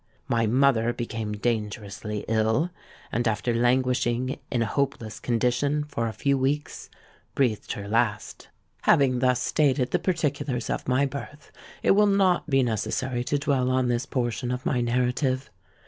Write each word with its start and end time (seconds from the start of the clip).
My 0.27 0.47
mother 0.47 0.93
became 0.93 1.33
dangerously 1.33 2.25
ill, 2.27 2.71
and 3.11 3.27
after 3.27 3.53
languishing 3.53 4.39
in 4.49 4.63
a 4.63 4.65
hopeless 4.65 5.19
condition 5.19 5.83
for 5.83 6.07
a 6.07 6.11
few 6.11 6.39
weeks, 6.39 6.89
breathed 7.35 7.73
her 7.73 7.87
last. 7.87 8.47
"Having 8.81 9.19
thus 9.19 9.39
stated 9.39 9.91
the 9.91 9.99
particulars 9.99 10.71
of 10.71 10.87
my 10.87 11.05
birth, 11.05 11.51
it 11.83 11.91
will 11.91 12.07
not 12.07 12.49
be 12.49 12.63
necessary 12.63 13.23
to 13.25 13.37
dwell 13.37 13.69
on 13.69 13.89
this 13.89 14.07
portion 14.07 14.49
of 14.49 14.65
my 14.65 14.81
narrative. 14.81 15.51